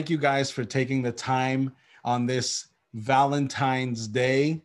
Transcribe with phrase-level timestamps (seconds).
[0.00, 1.70] thank you guys for taking the time
[2.06, 4.62] on this Valentine's Day.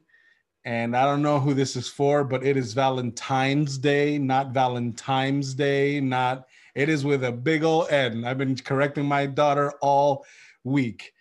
[0.64, 5.54] And I don't know who this is for, but it is Valentine's Day, not Valentine's
[5.54, 8.24] Day, not, it is with a big old N.
[8.24, 10.26] I've been correcting my daughter all
[10.64, 11.12] week.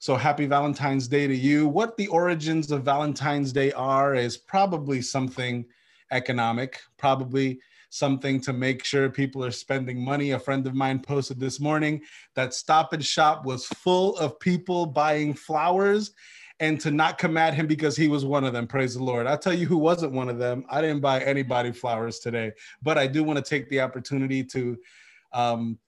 [0.00, 1.66] So happy Valentine's Day to you.
[1.66, 5.64] What the origins of Valentine's Day are is probably something
[6.10, 7.58] economic, probably
[7.92, 10.30] something to make sure people are spending money.
[10.30, 12.00] A friend of mine posted this morning
[12.34, 16.12] that Stop and Shop was full of people buying flowers
[16.58, 18.66] and to not come at him because he was one of them.
[18.66, 19.26] Praise the Lord.
[19.26, 20.64] I'll tell you who wasn't one of them.
[20.70, 24.78] I didn't buy anybody flowers today, but I do want to take the opportunity to
[25.34, 25.78] um,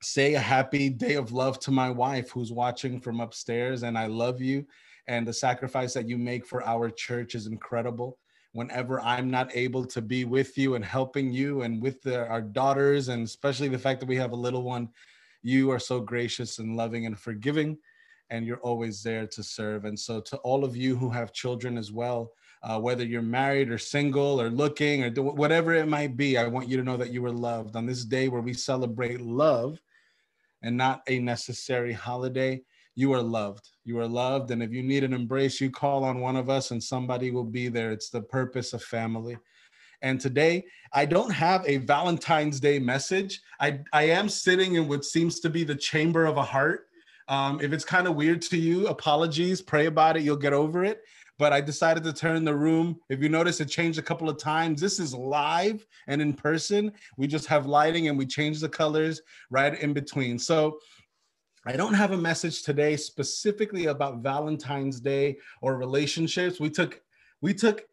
[0.00, 3.82] say a happy day of love to my wife who's watching from upstairs.
[3.82, 4.66] And I love you.
[5.06, 8.16] And the sacrifice that you make for our church is incredible
[8.52, 12.42] whenever I'm not able to be with you and helping you and with the, our
[12.42, 14.88] daughters, and especially the fact that we have a little one,
[15.42, 17.78] you are so gracious and loving and forgiving,
[18.30, 19.84] and you're always there to serve.
[19.84, 23.70] And so, to all of you who have children as well, uh, whether you're married
[23.70, 26.96] or single or looking or do, whatever it might be, I want you to know
[26.96, 29.80] that you were loved on this day where we celebrate love
[30.62, 32.62] and not a necessary holiday
[32.94, 33.68] you are loved.
[33.84, 34.50] You are loved.
[34.50, 37.44] And if you need an embrace, you call on one of us and somebody will
[37.44, 37.90] be there.
[37.90, 39.36] It's the purpose of family.
[40.02, 43.40] And today, I don't have a Valentine's Day message.
[43.60, 46.88] I, I am sitting in what seems to be the chamber of a heart.
[47.28, 50.84] Um, if it's kind of weird to you, apologies, pray about it, you'll get over
[50.84, 51.02] it.
[51.38, 52.98] But I decided to turn the room.
[53.08, 54.80] If you notice, it changed a couple of times.
[54.80, 56.92] This is live and in person.
[57.16, 60.38] We just have lighting and we change the colors right in between.
[60.38, 60.78] So
[61.64, 66.58] I don't have a message today specifically about Valentine's Day or relationships.
[66.58, 67.00] We took
[67.40, 67.84] we took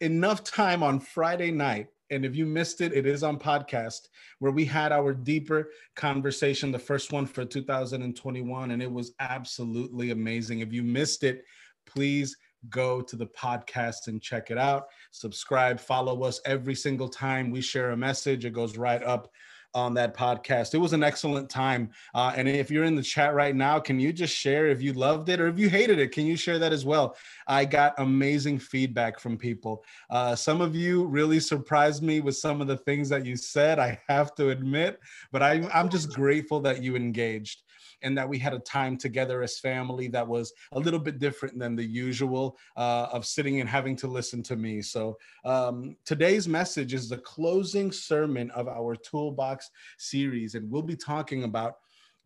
[0.00, 4.52] enough time on Friday night and if you missed it, it is on podcast where
[4.52, 10.60] we had our deeper conversation, the first one for 2021, and it was absolutely amazing.
[10.60, 11.44] If you missed it,
[11.84, 12.36] please
[12.70, 14.86] go to the podcast and check it out.
[15.10, 18.44] Subscribe, follow us every single time we share a message.
[18.44, 19.30] It goes right up
[19.76, 20.74] on that podcast.
[20.74, 21.90] It was an excellent time.
[22.14, 24.94] Uh, and if you're in the chat right now, can you just share if you
[24.94, 26.12] loved it or if you hated it?
[26.12, 27.14] Can you share that as well?
[27.46, 29.84] I got amazing feedback from people.
[30.08, 33.78] Uh, some of you really surprised me with some of the things that you said,
[33.78, 34.98] I have to admit,
[35.30, 37.62] but I, I'm just grateful that you engaged
[38.02, 41.58] and that we had a time together as family that was a little bit different
[41.58, 44.82] than the usual uh, of sitting and having to listen to me.
[44.82, 49.65] So um, today's message is the closing sermon of our Toolbox
[49.98, 51.76] series, and we'll be talking about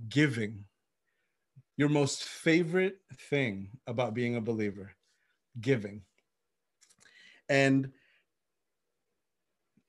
[0.08, 0.64] giving.
[1.76, 2.98] Your most favorite
[3.30, 4.92] thing about being a believer,
[5.60, 6.02] giving.
[7.48, 7.90] And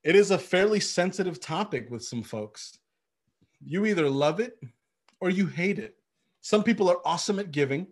[0.03, 2.77] it is a fairly sensitive topic with some folks.
[3.63, 4.57] You either love it
[5.19, 5.95] or you hate it.
[6.41, 7.87] Some people are awesome at giving,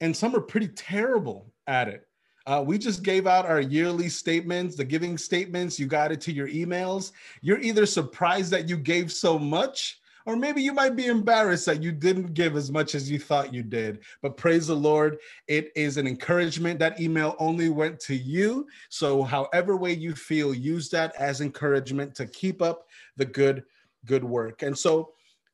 [0.00, 2.08] and some are pretty terrible at it.
[2.46, 5.78] Uh, we just gave out our yearly statements, the giving statements.
[5.78, 7.12] You got it to your emails.
[7.40, 11.82] You're either surprised that you gave so much, or maybe you might be embarrassed that
[11.82, 14.00] you didn't give as much as you thought you did.
[14.22, 16.78] But praise the Lord, it is an encouragement.
[16.78, 18.66] That email only went to you.
[18.88, 22.86] So, however way you feel, use that as encouragement to keep up
[23.16, 23.64] the good,
[24.04, 24.62] good work.
[24.62, 25.12] And so,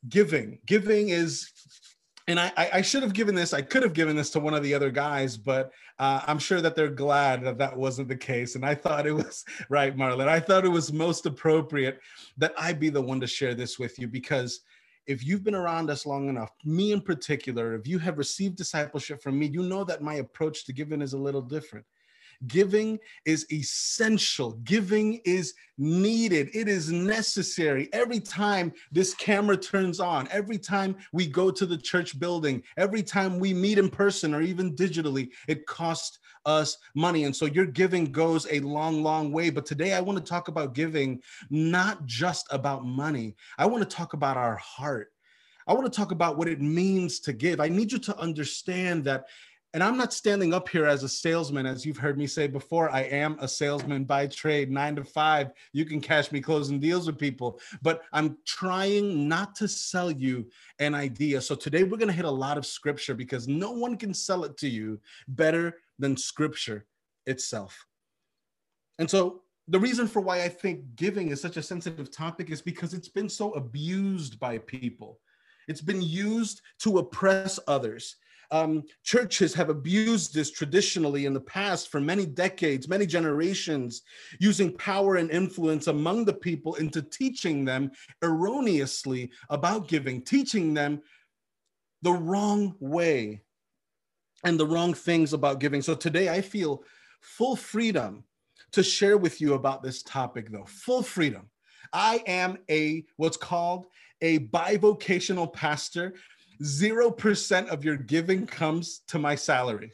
[0.08, 0.58] giving.
[0.66, 1.50] Giving is,
[2.28, 4.62] and I, I should have given this, I could have given this to one of
[4.62, 8.54] the other guys, but uh, I'm sure that they're glad that that wasn't the case.
[8.54, 11.98] And I thought it was, right, Marlon, I thought it was most appropriate
[12.36, 14.60] that I be the one to share this with you because
[15.06, 19.22] if you've been around us long enough, me in particular, if you have received discipleship
[19.22, 21.86] from me, you know that my approach to giving is a little different.
[22.46, 24.52] Giving is essential.
[24.64, 26.50] Giving is needed.
[26.54, 27.88] It is necessary.
[27.92, 33.02] Every time this camera turns on, every time we go to the church building, every
[33.02, 37.24] time we meet in person or even digitally, it costs us money.
[37.24, 39.50] And so your giving goes a long, long way.
[39.50, 41.20] But today I want to talk about giving,
[41.50, 43.34] not just about money.
[43.58, 45.12] I want to talk about our heart.
[45.66, 47.60] I want to talk about what it means to give.
[47.60, 49.24] I need you to understand that
[49.74, 52.90] and I'm not standing up here as a salesman, as you've heard me say before.
[52.90, 55.50] I am a salesman by trade, nine to five.
[55.72, 60.46] You can catch me closing deals with people, but I'm trying not to sell you
[60.78, 61.40] an idea.
[61.42, 64.44] So today we're going to hit a lot of scripture because no one can sell
[64.44, 66.86] it to you better than scripture
[67.26, 67.86] itself.
[68.98, 72.62] And so the reason for why I think giving is such a sensitive topic is
[72.62, 75.20] because it's been so abused by people.
[75.68, 78.16] It's been used to oppress others.
[78.50, 84.02] Um, churches have abused this traditionally in the past for many decades, many generations,
[84.40, 87.90] using power and influence among the people into teaching them
[88.22, 91.02] erroneously about giving, teaching them
[92.02, 93.42] the wrong way
[94.44, 95.82] and the wrong things about giving.
[95.82, 96.84] So today I feel
[97.20, 98.24] full freedom
[98.72, 100.66] to share with you about this topic, though.
[100.66, 101.48] Full freedom.
[101.92, 103.86] I am a what's called
[104.20, 106.14] a bivocational pastor.
[106.62, 109.92] 0% of your giving comes to my salary.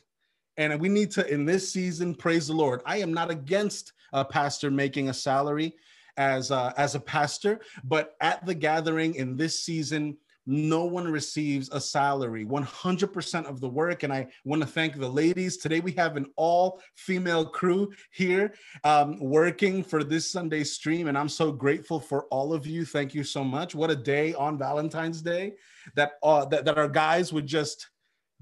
[0.56, 2.80] And we need to, in this season, praise the Lord.
[2.86, 5.74] I am not against a pastor making a salary
[6.16, 10.16] as a, as a pastor, but at the gathering in this season,
[10.46, 14.02] no one receives a salary 100% of the work.
[14.02, 15.56] And i want to thank the ladies.
[15.56, 21.08] Today we have an all female crew here um, working for this sunday stream.
[21.08, 22.84] And i'm so grateful for all of you.
[22.84, 23.74] Thank you so much.
[23.74, 25.54] What a day on valentine's day
[25.96, 27.88] that uh, that, that our guys would just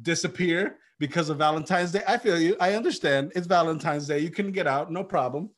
[0.00, 2.02] disappear because of valentine's day.
[2.06, 2.56] I feel you.
[2.60, 3.32] I understand.
[3.34, 4.20] It's valentine's day.
[4.20, 4.92] You can get out.
[4.92, 5.50] No problem.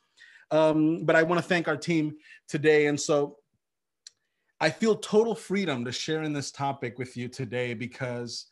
[0.51, 2.15] Um, but i want to thank our team
[2.49, 2.87] today.
[2.87, 3.37] And so
[4.61, 8.47] I feel total freedom to share in this topic with you today because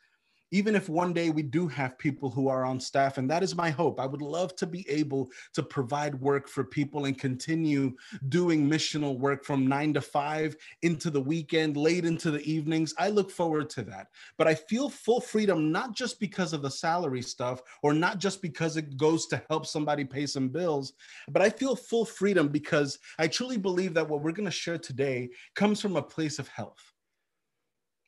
[0.53, 3.57] even if one day we do have people who are on staff, and that is
[3.57, 7.97] my hope, I would love to be able to provide work for people and continue
[8.29, 12.95] doing missional work from nine to five into the weekend, late into the evenings.
[12.99, 14.09] I look forward to that.
[14.37, 18.43] But I feel full freedom, not just because of the salary stuff or not just
[18.43, 20.93] because it goes to help somebody pay some bills,
[21.29, 24.79] but I feel full freedom because I truly believe that what we're going to share
[24.79, 26.92] today comes from a place of health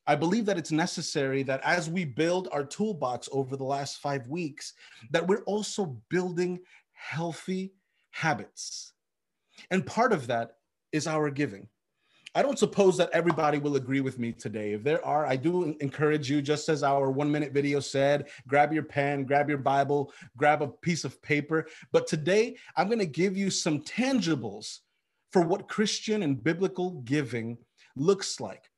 [0.07, 4.29] I believe that it's necessary that as we build our toolbox over the last five
[4.29, 4.75] weeks,
[5.11, 6.61] that we're also building
[6.93, 7.73] healthy
[8.11, 8.93] habits.
[9.71, 10.57] And part of that
[10.93, 11.69] is our giving.
[12.37, 14.73] I don't suppose that everybody will agree with me today.
[14.73, 18.73] If there are, I do encourage you, just as our one minute video said, grab
[18.73, 21.67] your pen, grab your Bible, grab a piece of paper.
[21.93, 24.81] But today, I'm going to give you some tangibles
[25.31, 27.57] for what Christian and biblical giving
[27.95, 28.69] looks like.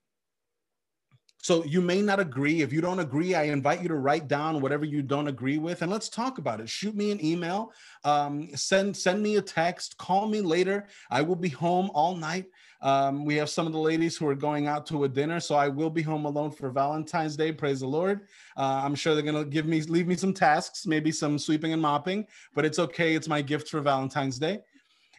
[1.38, 2.62] So you may not agree.
[2.62, 5.82] If you don't agree, I invite you to write down whatever you don't agree with,
[5.82, 6.68] and let's talk about it.
[6.68, 7.72] Shoot me an email,
[8.04, 10.88] um, send send me a text, call me later.
[11.10, 12.46] I will be home all night.
[12.82, 15.54] Um, we have some of the ladies who are going out to a dinner, so
[15.54, 17.52] I will be home alone for Valentine's Day.
[17.52, 18.22] Praise the Lord.
[18.56, 21.80] Uh, I'm sure they're gonna give me leave me some tasks, maybe some sweeping and
[21.80, 23.14] mopping, but it's okay.
[23.14, 24.60] It's my gift for Valentine's Day,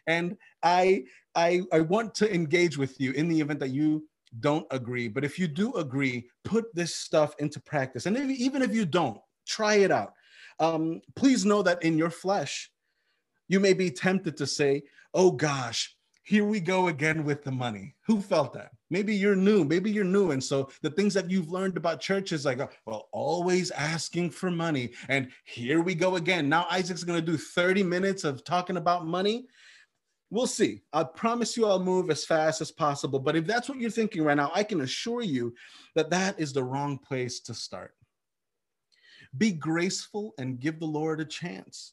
[0.06, 1.04] and I
[1.34, 4.06] I I want to engage with you in the event that you
[4.40, 5.08] don't agree.
[5.08, 8.06] But if you do agree, put this stuff into practice.
[8.06, 10.12] And if, even if you don't, try it out.
[10.60, 12.70] Um, please know that in your flesh,
[13.48, 14.82] you may be tempted to say,
[15.14, 17.94] oh gosh, here we go again with the money.
[18.06, 18.72] Who felt that?
[18.90, 19.64] Maybe you're new.
[19.64, 20.32] Maybe you're new.
[20.32, 24.50] And so the things that you've learned about church is like, well, always asking for
[24.50, 24.90] money.
[25.08, 26.46] And here we go again.
[26.46, 29.46] Now Isaac's going to do 30 minutes of talking about money
[30.30, 30.82] we'll see.
[30.92, 33.18] I promise you I'll move as fast as possible.
[33.18, 35.54] But if that's what you're thinking right now, I can assure you
[35.94, 37.94] that that is the wrong place to start.
[39.36, 41.92] Be graceful and give the Lord a chance.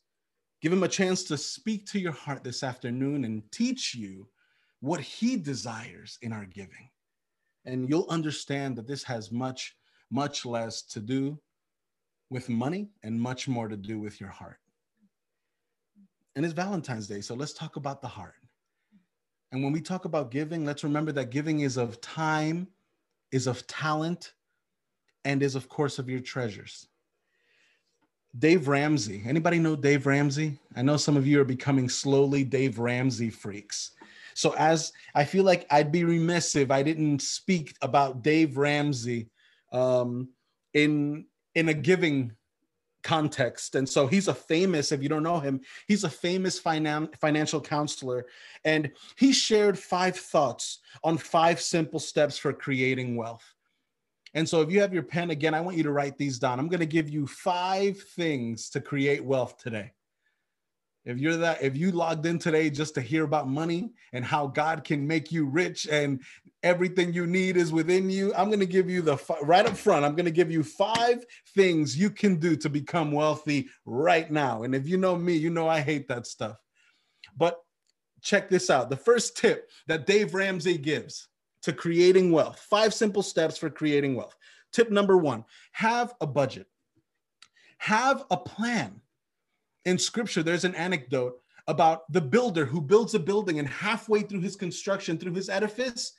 [0.62, 4.28] Give him a chance to speak to your heart this afternoon and teach you
[4.80, 6.90] what he desires in our giving.
[7.66, 9.76] And you'll understand that this has much,
[10.12, 11.40] much less to do
[12.30, 14.60] with money and much more to do with your heart.
[16.36, 18.36] And it's Valentine's Day, so let's talk about the heart.
[19.52, 22.68] And when we talk about giving, let's remember that giving is of time,
[23.32, 24.34] is of talent,
[25.24, 26.88] and is of course of your treasures.
[28.38, 29.24] Dave Ramsey.
[29.26, 30.60] Anybody know Dave Ramsey?
[30.76, 33.92] I know some of you are becoming slowly Dave Ramsey freaks.
[34.34, 39.30] So as I feel like I'd be remiss if I didn't speak about Dave Ramsey
[39.72, 40.30] um,
[40.74, 41.26] in
[41.56, 42.34] in a giving
[43.06, 43.76] context.
[43.76, 47.62] And so he's a famous, if you don't know him, he's a famous finan- financial
[47.62, 48.26] counselor.
[48.66, 53.46] And he shared five thoughts on five simple steps for creating wealth.
[54.34, 56.60] And so if you have your pen again, I want you to write these down.
[56.60, 59.92] I'm going to give you five things to create wealth today.
[61.06, 64.48] If you're that, if you logged in today just to hear about money and how
[64.48, 66.20] God can make you rich and
[66.64, 70.04] everything you need is within you, I'm going to give you the right up front.
[70.04, 74.64] I'm going to give you five things you can do to become wealthy right now.
[74.64, 76.58] And if you know me, you know I hate that stuff.
[77.38, 77.60] But
[78.24, 78.90] check this out.
[78.90, 81.28] The first tip that Dave Ramsey gives
[81.62, 84.36] to creating wealth, five simple steps for creating wealth.
[84.72, 86.66] Tip number one have a budget,
[87.78, 89.02] have a plan
[89.86, 94.42] in scripture, there's an anecdote about the builder who builds a building and halfway through
[94.42, 96.14] his construction, through his edifice,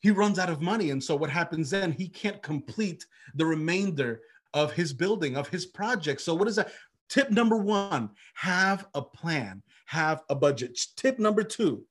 [0.00, 0.90] he runs out of money.
[0.90, 1.92] And so what happens then?
[1.92, 4.20] He can't complete the remainder
[4.54, 6.20] of his building, of his project.
[6.20, 6.72] So what is that?
[7.08, 10.78] Tip number one, have a plan, have a budget.
[10.96, 11.84] Tip number two,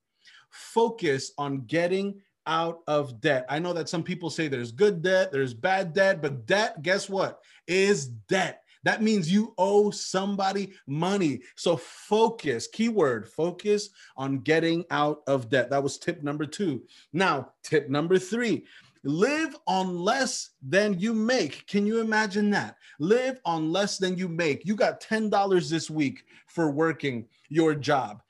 [0.49, 3.45] focus on getting out of debt.
[3.49, 7.09] I know that some people say there's good debt, there's bad debt, but debt, guess
[7.09, 7.39] what?
[7.67, 8.61] Is debt.
[8.85, 11.41] That means you owe somebody money.
[11.55, 15.71] So focus, keyword, focus on getting out of debt.
[15.71, 16.83] That was tip number two.
[17.11, 18.65] Now, tip number three
[19.03, 21.67] live on less than you make.
[21.67, 22.77] Can you imagine that?
[22.99, 24.65] Live on less than you make.
[24.65, 28.21] You got $10 this week for working your job.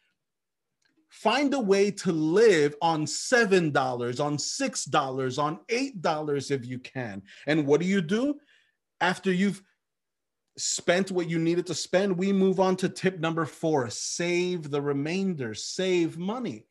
[1.10, 7.24] Find a way to live on $7, on $6, on $8 if you can.
[7.48, 8.36] And what do you do?
[9.00, 9.62] After you've
[10.58, 14.82] spent what you needed to spend, we move on to tip number four save the
[14.82, 16.66] remainder, save money.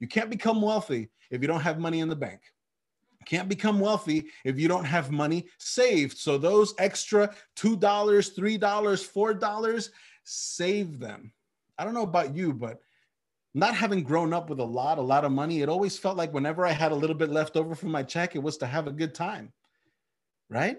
[0.00, 2.40] You can't become wealthy if you don't have money in the bank.
[3.20, 6.18] You can't become wealthy if you don't have money saved.
[6.18, 9.88] So, those extra $2, $3, $4,
[10.24, 11.32] save them.
[11.78, 12.80] I don't know about you, but
[13.54, 16.34] not having grown up with a lot, a lot of money, it always felt like
[16.34, 18.88] whenever I had a little bit left over from my check, it was to have
[18.88, 19.52] a good time.
[20.50, 20.78] Right?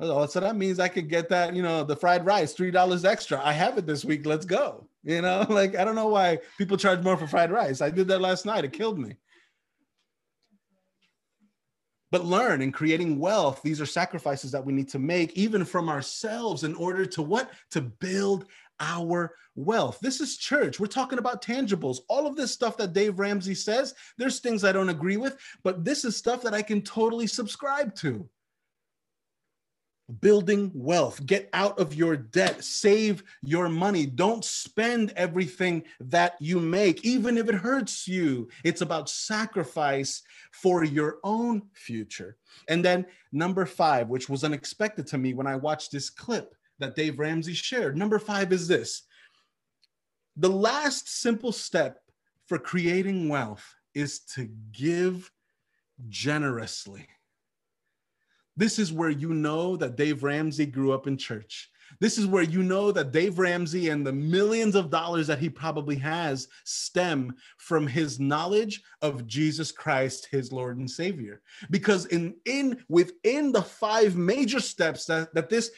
[0.00, 3.04] Oh, so that means I could get that, you know, the fried rice, three dollars
[3.04, 3.40] extra.
[3.44, 4.26] I have it this week.
[4.26, 4.86] Let's go.
[5.02, 7.80] You know, like I don't know why people charge more for fried rice.
[7.80, 8.64] I did that last night.
[8.64, 9.16] It killed me.
[12.10, 15.90] But learn in creating wealth, these are sacrifices that we need to make, even from
[15.90, 17.50] ourselves, in order to what?
[17.72, 18.46] To build
[18.80, 19.98] our wealth.
[20.00, 20.80] This is church.
[20.80, 21.98] We're talking about tangibles.
[22.08, 25.84] All of this stuff that Dave Ramsey says, there's things I don't agree with, but
[25.84, 28.26] this is stuff that I can totally subscribe to
[30.20, 31.24] building wealth.
[31.26, 32.64] Get out of your debt.
[32.64, 34.06] Save your money.
[34.06, 38.48] Don't spend everything that you make, even if it hurts you.
[38.64, 42.36] It's about sacrifice for your own future.
[42.68, 46.96] And then, number five, which was unexpected to me when I watched this clip that
[46.96, 47.96] Dave Ramsey shared.
[47.96, 49.02] Number five is this
[50.36, 51.98] the last simple step
[52.46, 55.30] for creating wealth is to give
[56.08, 57.08] generously.
[58.58, 61.70] This is where you know that Dave Ramsey grew up in church.
[62.00, 65.48] This is where you know that Dave Ramsey and the millions of dollars that he
[65.48, 71.40] probably has stem from his knowledge of Jesus Christ, his Lord and Savior.
[71.70, 75.70] Because in, in within the five major steps that, that this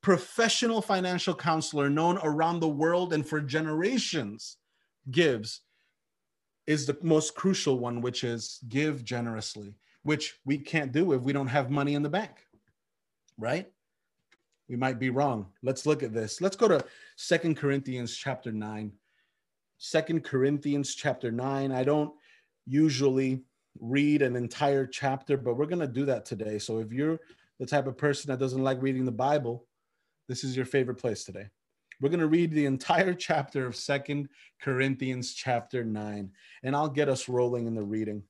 [0.00, 4.58] professional financial counselor known around the world and for generations
[5.10, 5.62] gives
[6.68, 11.32] is the most crucial one, which is give generously which we can't do if we
[11.32, 12.46] don't have money in the bank,
[13.38, 13.70] right?
[14.68, 15.46] We might be wrong.
[15.62, 16.40] Let's look at this.
[16.40, 16.84] Let's go to
[17.16, 18.92] Second Corinthians chapter 9.
[19.78, 21.72] Second Corinthians chapter 9.
[21.72, 22.12] I don't
[22.66, 23.42] usually
[23.80, 26.58] read an entire chapter, but we're going to do that today.
[26.58, 27.18] So if you're
[27.58, 29.66] the type of person that doesn't like reading the Bible,
[30.28, 31.48] this is your favorite place today.
[32.00, 34.28] We're going to read the entire chapter of Second
[34.60, 36.30] Corinthians chapter 9,
[36.62, 38.22] and I'll get us rolling in the reading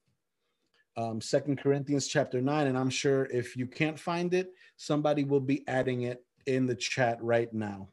[0.97, 5.41] um, Second Corinthians chapter nine, and I'm sure if you can't find it, somebody will
[5.41, 7.89] be adding it in the chat right now.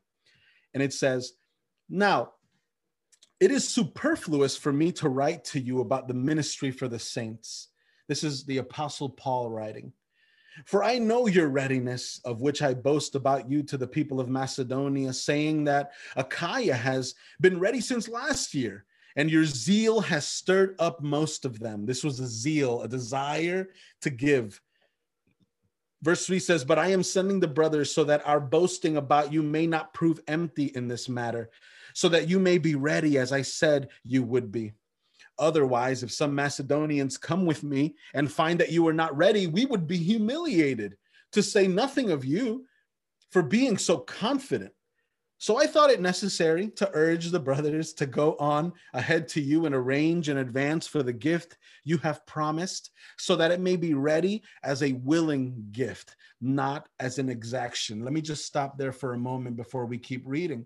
[0.73, 1.33] And it says,
[1.87, 2.33] "Now,
[3.39, 7.69] it is superfluous for me to write to you about the ministry for the saints."
[8.07, 9.93] This is the Apostle Paul writing.
[10.65, 14.27] For I know your readiness, of which I boast about you to the people of
[14.27, 20.75] Macedonia, saying that Achaia has been ready since last year and your zeal has stirred
[20.79, 21.85] up most of them.
[21.85, 23.69] This was a zeal, a desire
[24.01, 24.61] to give.
[26.01, 29.43] Verse 3 says, But I am sending the brothers so that our boasting about you
[29.43, 31.49] may not prove empty in this matter,
[31.93, 34.73] so that you may be ready as I said you would be.
[35.37, 39.65] Otherwise, if some Macedonians come with me and find that you are not ready, we
[39.65, 40.97] would be humiliated,
[41.31, 42.65] to say nothing of you
[43.31, 44.73] for being so confident.
[45.41, 49.65] So I thought it necessary to urge the brothers to go on ahead to you
[49.65, 53.93] and arrange in advance for the gift you have promised, so that it may be
[53.93, 58.03] ready as a willing gift, not as an exaction.
[58.03, 60.65] Let me just stop there for a moment before we keep reading.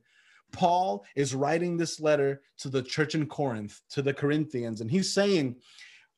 [0.52, 5.14] Paul is writing this letter to the church in Corinth, to the Corinthians, and he's
[5.14, 5.56] saying,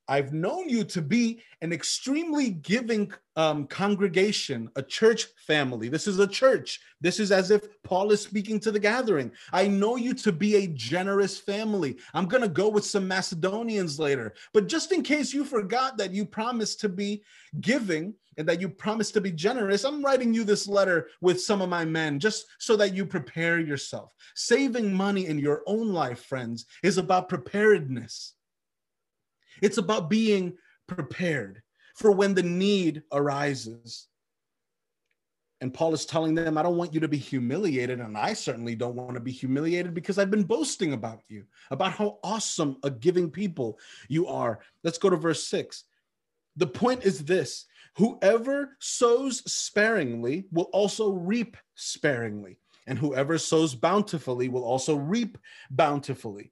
[0.08, 5.90] I've known you to be an extremely giving um, congregation, a church family.
[5.90, 6.80] This is a church.
[7.02, 9.32] This is as if Paul is speaking to the gathering.
[9.52, 11.98] I know you to be a generous family.
[12.14, 14.36] I'm going to go with some Macedonians later.
[14.54, 17.24] But just in case you forgot that you promised to be
[17.60, 21.62] giving and that you promised to be generous, I'm writing you this letter with some
[21.62, 24.14] of my men just so that you prepare yourself.
[24.36, 28.34] Saving money in your own life, friends, is about preparedness.
[29.62, 30.58] It's about being
[30.88, 31.62] prepared
[31.96, 34.08] for when the need arises.
[35.62, 38.02] And Paul is telling them, I don't want you to be humiliated.
[38.02, 41.94] And I certainly don't want to be humiliated because I've been boasting about you, about
[41.94, 44.60] how awesome a giving people you are.
[44.84, 45.86] Let's go to verse six.
[46.58, 54.50] The point is this whoever sows sparingly will also reap sparingly, and whoever sows bountifully
[54.50, 55.38] will also reap
[55.72, 56.52] bountifully.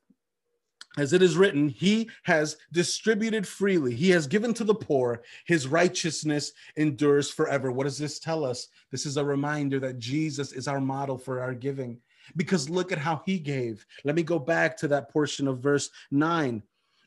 [0.97, 3.95] as it is written, he has distributed freely.
[3.95, 5.21] He has given to the poor.
[5.45, 7.71] His righteousness endures forever.
[7.71, 8.67] What does this tell us?
[8.91, 11.99] This is a reminder that Jesus is our model for our giving.
[12.35, 13.85] Because look at how he gave.
[14.03, 16.61] Let me go back to that portion of verse 9.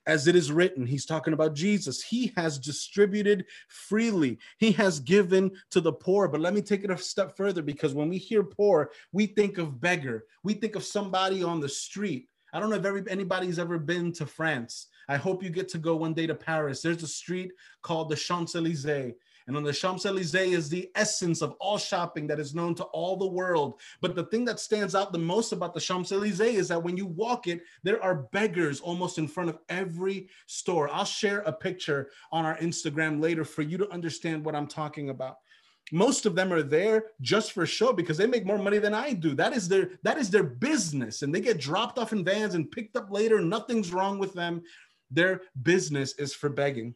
[0.07, 2.03] As it is written, he's talking about Jesus.
[2.03, 6.29] He has distributed freely, he has given to the poor.
[6.29, 9.59] But let me take it a step further because when we hear poor, we think
[9.59, 12.29] of beggar, we think of somebody on the street.
[12.55, 14.87] I don't know if every, anybody's ever been to France.
[15.09, 16.81] I hope you get to go one day to Paris.
[16.81, 17.51] There's a street
[17.83, 19.15] called the Champs Elysees.
[19.47, 22.85] And on the Champs Elysees is the essence of all shopping that is known to
[22.85, 23.81] all the world.
[24.01, 26.97] But the thing that stands out the most about the Champs Elysees is that when
[26.97, 30.89] you walk it, there are beggars almost in front of every store.
[30.93, 35.11] I'll share a picture on our Instagram later for you to understand what I'm talking
[35.11, 35.39] about
[35.93, 39.13] most of them are there just for show because they make more money than I
[39.13, 39.35] do.
[39.35, 42.71] That is their that is their business and they get dropped off in vans and
[42.71, 43.41] picked up later.
[43.41, 44.63] Nothing's wrong with them.
[45.11, 46.95] Their business is for begging.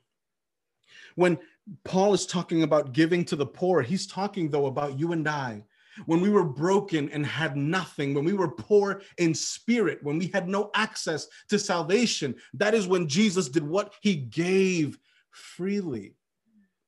[1.16, 1.38] When
[1.84, 5.64] Paul is talking about giving to the poor, he's talking though about you and I.
[6.06, 10.28] When we were broken and had nothing, when we were poor in spirit, when we
[10.28, 14.96] had no access to salvation, that is when Jesus did what he gave
[15.32, 16.14] freely.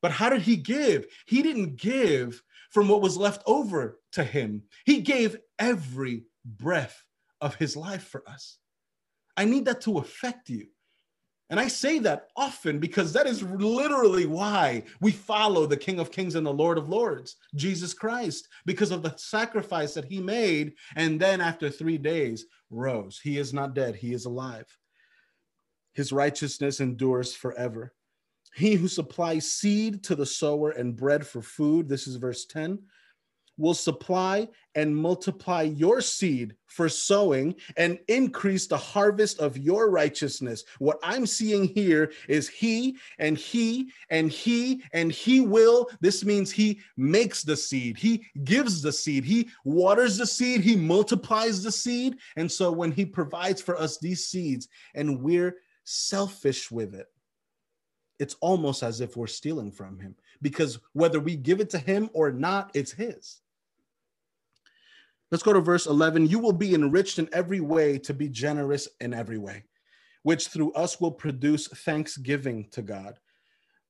[0.02, 1.06] But how did he give?
[1.26, 7.04] He didn't give from what was left over to him, he gave every breath
[7.40, 8.58] of his life for us.
[9.36, 10.66] I need that to affect you.
[11.48, 16.12] And I say that often because that is literally why we follow the King of
[16.12, 20.74] Kings and the Lord of Lords, Jesus Christ, because of the sacrifice that he made.
[20.94, 23.18] And then after three days, rose.
[23.20, 24.66] He is not dead, he is alive.
[25.92, 27.94] His righteousness endures forever.
[28.54, 32.80] He who supplies seed to the sower and bread for food, this is verse 10,
[33.60, 40.64] will supply and multiply your seed for sowing and increase the harvest of your righteousness.
[40.78, 45.90] What I'm seeing here is he and he and he and he will.
[46.00, 50.74] This means he makes the seed, he gives the seed, he waters the seed, he
[50.74, 52.16] multiplies the seed.
[52.36, 57.08] And so when he provides for us these seeds and we're selfish with it,
[58.20, 62.10] it's almost as if we're stealing from him because whether we give it to him
[62.12, 63.40] or not, it's his.
[65.30, 66.26] Let's go to verse 11.
[66.26, 69.64] You will be enriched in every way to be generous in every way,
[70.22, 73.18] which through us will produce thanksgiving to God.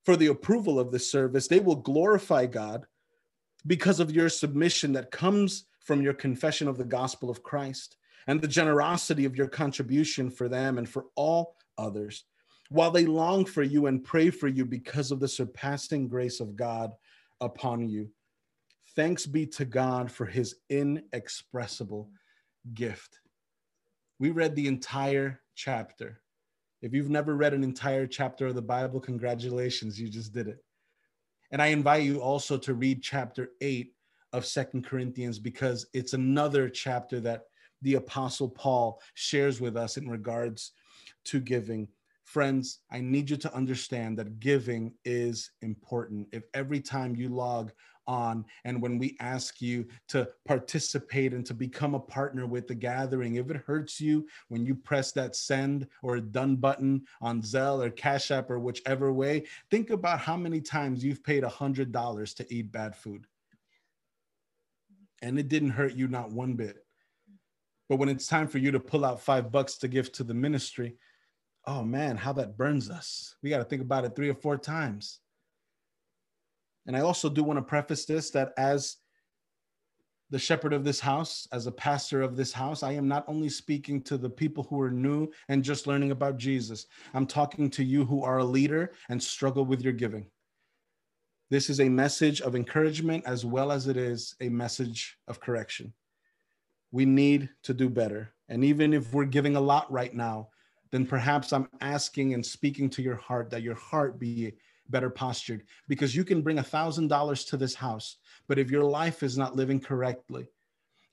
[0.05, 2.85] For the approval of this service, they will glorify God
[3.67, 8.39] because of your submission that comes from your confession of the gospel of Christ and
[8.39, 12.23] the generosity of your contribution for them and for all others
[12.71, 16.55] while they long for you and pray for you because of the surpassing grace of
[16.55, 16.93] God
[17.41, 18.09] upon you.
[18.95, 22.09] Thanks be to God for his inexpressible
[22.73, 23.19] gift.
[24.19, 26.21] We read the entire chapter.
[26.81, 30.63] If you've never read an entire chapter of the Bible, congratulations, you just did it.
[31.51, 33.91] And I invite you also to read chapter 8
[34.31, 37.41] of Second Corinthians because it's another chapter that
[37.81, 40.71] the Apostle Paul shares with us in regards
[41.25, 41.89] to giving.
[42.31, 46.29] Friends, I need you to understand that giving is important.
[46.31, 47.73] If every time you log
[48.07, 52.73] on and when we ask you to participate and to become a partner with the
[52.73, 57.85] gathering, if it hurts you when you press that send or done button on Zelle
[57.85, 62.35] or Cash App or whichever way, think about how many times you've paid a $100
[62.35, 63.27] to eat bad food.
[65.21, 66.77] And it didn't hurt you not one bit.
[67.89, 70.33] But when it's time for you to pull out five bucks to give to the
[70.33, 70.95] ministry,
[71.65, 73.35] oh man, how that burns us.
[73.41, 75.19] We got to think about it three or four times.
[76.87, 78.97] And I also do want to preface this that as
[80.31, 83.49] the shepherd of this house, as a pastor of this house, I am not only
[83.49, 87.83] speaking to the people who are new and just learning about Jesus, I'm talking to
[87.83, 90.25] you who are a leader and struggle with your giving.
[91.49, 95.93] This is a message of encouragement as well as it is a message of correction.
[96.91, 98.33] we need to do better.
[98.49, 100.49] And even if we're giving a lot right now,
[100.91, 104.53] then perhaps I'm asking and speaking to your heart that your heart be
[104.89, 108.83] better postured because you can bring a thousand dollars to this house, but if your
[108.83, 110.49] life is not living correctly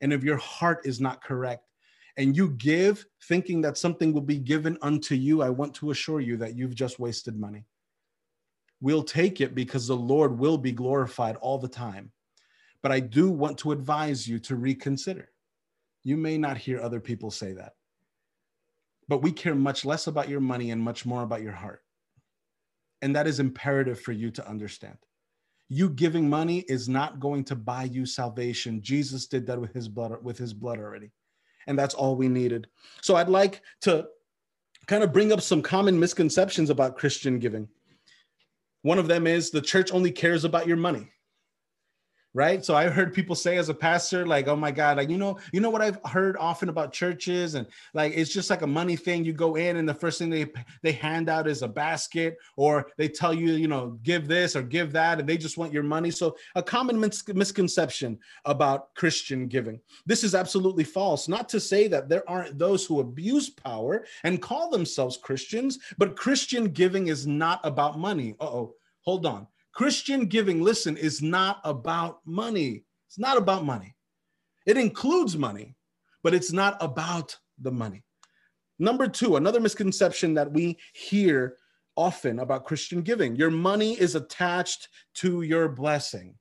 [0.00, 1.64] and if your heart is not correct,
[2.18, 6.20] and you give thinking that something will be given unto you, I want to assure
[6.20, 7.64] you that you've just wasted money.
[8.80, 12.10] We'll take it because the Lord will be glorified all the time.
[12.82, 15.30] But I do want to advise you to reconsider.
[16.02, 17.74] You may not hear other people say that,
[19.08, 21.82] but we care much less about your money and much more about your heart.
[23.02, 24.98] And that is imperative for you to understand.
[25.68, 28.82] You giving money is not going to buy you salvation.
[28.82, 31.12] Jesus did that with his blood with his blood already
[31.68, 32.66] and that's all we needed.
[33.02, 34.08] So I'd like to
[34.86, 37.68] kind of bring up some common misconceptions about Christian giving.
[38.82, 41.10] One of them is the church only cares about your money
[42.38, 42.64] right?
[42.64, 45.40] So i heard people say as a pastor like oh my god like you know
[45.52, 47.56] you know what i've heard often about churches?
[47.56, 49.24] And like it's just like a money thing.
[49.24, 50.46] You go in and the first thing they
[50.84, 54.62] they hand out is a basket or they tell you you know give this or
[54.62, 56.12] give that and they just want your money.
[56.12, 59.80] So a common mis- misconception about christian giving.
[60.06, 61.26] This is absolutely false.
[61.26, 66.14] Not to say that there aren't those who abuse power and call themselves christians but
[66.14, 68.36] christian giving is not about money.
[68.40, 72.82] Uh-oh hold on Christian giving, listen, is not about money.
[73.06, 73.94] It's not about money.
[74.66, 75.76] It includes money,
[76.24, 78.02] but it's not about the money.
[78.80, 81.58] Number two, another misconception that we hear
[81.94, 86.34] often about Christian giving your money is attached to your blessing.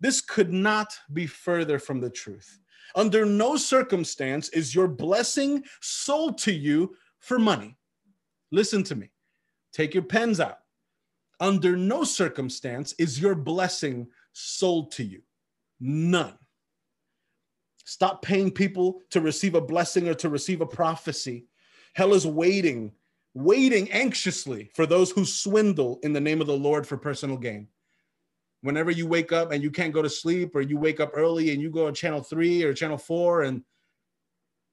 [0.00, 2.58] This could not be further from the truth.
[2.96, 7.76] Under no circumstance is your blessing sold to you for money.
[8.50, 9.12] Listen to me.
[9.72, 10.58] Take your pens out
[11.44, 15.20] under no circumstance is your blessing sold to you.
[15.78, 16.38] None.
[17.84, 21.44] Stop paying people to receive a blessing or to receive a prophecy.
[21.92, 22.92] Hell is waiting,
[23.34, 27.68] waiting anxiously for those who swindle in the name of the Lord for personal gain.
[28.62, 31.52] Whenever you wake up and you can't go to sleep, or you wake up early
[31.52, 33.62] and you go on channel three or channel four, and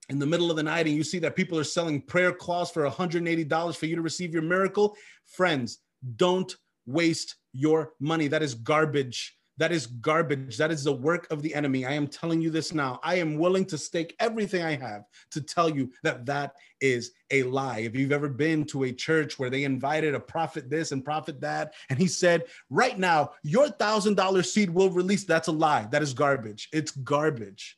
[0.07, 2.71] in the middle of the night, and you see that people are selling prayer cloths
[2.71, 5.79] for $180 for you to receive your miracle, friends,
[6.15, 8.27] don't waste your money.
[8.27, 9.37] That is garbage.
[9.57, 10.57] That is garbage.
[10.57, 11.85] That is the work of the enemy.
[11.85, 12.99] I am telling you this now.
[13.03, 17.43] I am willing to stake everything I have to tell you that that is a
[17.43, 17.79] lie.
[17.79, 21.39] If you've ever been to a church where they invited a prophet this and prophet
[21.41, 25.87] that, and he said, right now, your thousand dollar seed will release, that's a lie.
[25.91, 26.69] That is garbage.
[26.73, 27.77] It's garbage.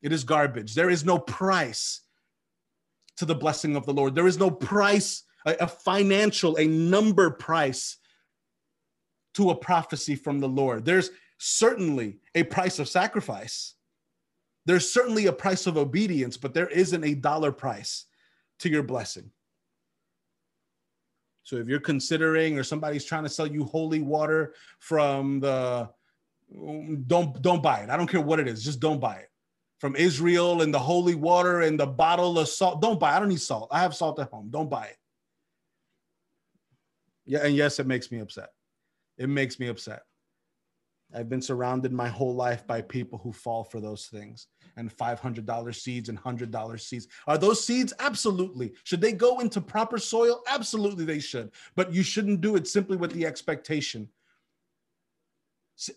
[0.00, 0.74] It is garbage.
[0.74, 2.00] There is no price
[3.16, 4.14] to the blessing of the Lord.
[4.14, 7.98] There is no price a, a financial, a number price
[9.34, 10.84] to a prophecy from the Lord.
[10.84, 13.74] There's certainly a price of sacrifice.
[14.66, 18.06] There's certainly a price of obedience, but there isn't a dollar price
[18.60, 19.30] to your blessing.
[21.42, 25.90] So if you're considering or somebody's trying to sell you holy water from the
[27.06, 27.90] don't don't buy it.
[27.90, 29.30] I don't care what it is, just don't buy it.
[29.78, 33.12] From Israel and the holy water and the bottle of salt, don't buy.
[33.12, 33.16] It.
[33.16, 33.68] I don't need salt.
[33.70, 34.48] I have salt at home.
[34.50, 34.96] Don't buy it.
[37.26, 38.50] Yeah, and yes, it makes me upset.
[39.16, 40.02] It makes me upset.
[41.14, 45.74] I've been surrounded my whole life by people who fall for those things and $500
[45.74, 47.06] seeds and $100 seeds.
[47.26, 47.92] Are those seeds?
[48.00, 48.72] Absolutely.
[48.82, 50.42] Should they go into proper soil?
[50.48, 51.52] Absolutely, they should.
[51.76, 54.08] But you shouldn't do it simply with the expectation,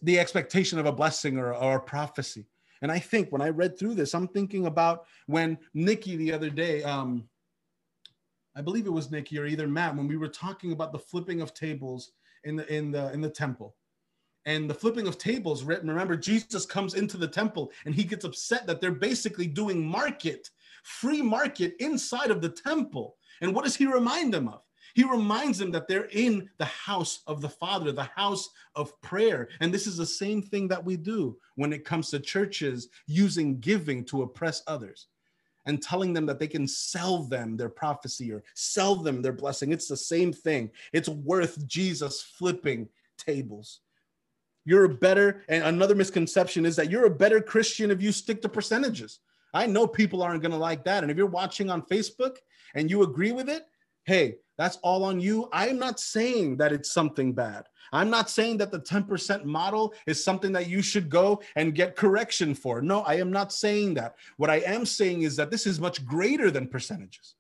[0.04, 2.46] the expectation of a blessing or, or a prophecy.
[2.84, 6.52] And I think when I read through this, I'm thinking about when Nikki the other
[6.52, 7.28] day, um,
[8.58, 11.42] I believe it was Nikki or either Matt when we were talking about the flipping
[11.42, 13.76] of tables in the in the in the temple.
[14.46, 18.66] And the flipping of tables, remember, Jesus comes into the temple and he gets upset
[18.66, 20.50] that they're basically doing market,
[20.84, 23.18] free market inside of the temple.
[23.42, 24.62] And what does he remind them of?
[24.96, 29.50] He reminds them that they're in the house of the Father, the house of prayer.
[29.60, 33.60] And this is the same thing that we do when it comes to churches using
[33.60, 35.08] giving to oppress others
[35.68, 39.72] and telling them that they can sell them their prophecy or sell them their blessing.
[39.72, 40.72] It's the same thing.
[40.94, 43.82] It's worth Jesus flipping tables.
[44.66, 48.42] You're a better, and another misconception is that you're a better Christian if you stick
[48.42, 49.20] to percentages.
[49.54, 51.04] I know people aren't going to like that.
[51.04, 52.38] And if you're watching on Facebook
[52.74, 53.66] and you agree with it,
[54.06, 55.50] hey, that's all on you.
[55.54, 57.66] I'm not saying that it's something bad.
[57.94, 61.96] I'm not saying that the 10% model is something that you should go and get
[61.96, 62.82] correction for.
[62.82, 64.16] No, I am not saying that.
[64.38, 67.36] What I am saying is that this is much greater than percentages.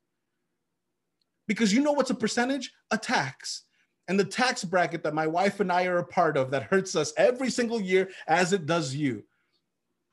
[1.48, 2.72] Because you know what's a percentage?
[2.92, 3.64] A tax.
[4.08, 6.96] And the tax bracket that my wife and I are a part of that hurts
[6.96, 9.24] us every single year as it does you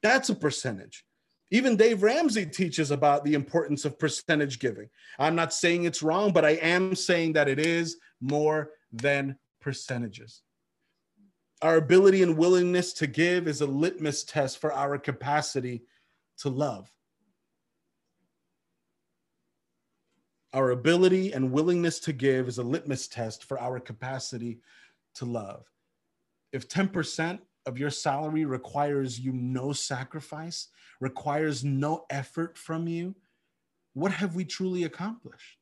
[0.03, 1.04] That's a percentage.
[1.51, 4.89] Even Dave Ramsey teaches about the importance of percentage giving.
[5.19, 10.43] I'm not saying it's wrong, but I am saying that it is more than percentages.
[11.63, 15.83] Our ability and willingness to give is a litmus test for our capacity
[16.39, 16.91] to love.
[20.53, 24.61] Our ability and willingness to give is a litmus test for our capacity
[25.17, 25.65] to love.
[26.53, 30.69] If 10% of your salary requires you no sacrifice,
[31.01, 33.15] requires no effort from you,
[33.95, 35.59] what have we truly accomplished?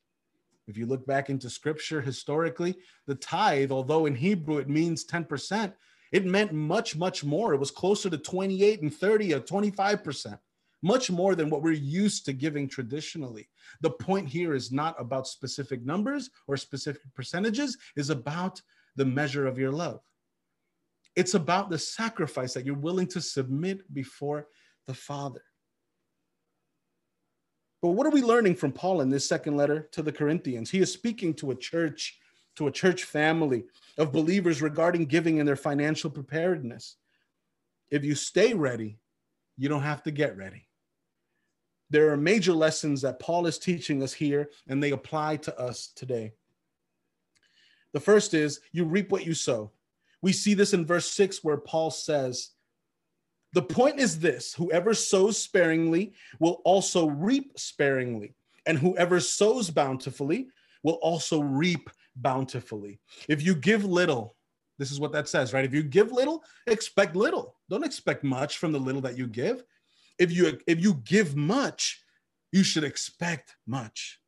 [0.67, 5.73] If you look back into scripture historically, the tithe, although in Hebrew it means 10%,
[6.13, 7.55] it meant much, much more.
[7.55, 10.39] It was closer to 28 and 30 or 25%,
[10.83, 13.49] much more than what we're used to giving traditionally.
[13.81, 18.61] The point here is not about specific numbers or specific percentages, is about
[18.97, 20.01] the measure of your love.
[21.15, 24.47] It's about the sacrifice that you're willing to submit before
[24.87, 25.43] the Father.
[27.83, 30.71] But what are we learning from Paul in this second letter to the Corinthians?
[30.71, 32.19] He is speaking to a church,
[32.57, 33.65] to a church family
[33.99, 36.97] of believers regarding giving and their financial preparedness.
[37.91, 38.99] If you stay ready,
[39.59, 40.69] you don't have to get ready.
[41.91, 45.89] There are major lessons that Paul is teaching us here, and they apply to us
[45.95, 46.33] today.
[47.93, 49.73] The first is you reap what you sow.
[50.23, 52.51] We see this in verse 6 where Paul says,
[53.53, 58.35] The point is this whoever sows sparingly will also reap sparingly,
[58.67, 60.49] and whoever sows bountifully
[60.83, 63.01] will also reap bountifully.
[63.29, 64.37] If you give little,
[64.79, 65.65] this is what that says, right?
[65.65, 67.57] If you give little, expect little.
[67.69, 69.63] Don't expect much from the little that you give.
[70.19, 72.03] If you if you give much,
[72.53, 74.21] you should expect much.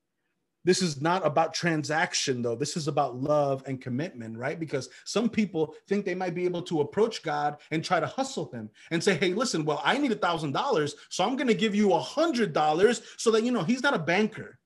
[0.64, 2.56] This is not about transaction, though.
[2.56, 4.58] This is about love and commitment, right?
[4.58, 8.50] Because some people think they might be able to approach God and try to hustle
[8.50, 11.54] him and say, hey, listen, well, I need a thousand dollars, so I'm going to
[11.54, 14.58] give you a hundred dollars so that, you know, he's not a banker.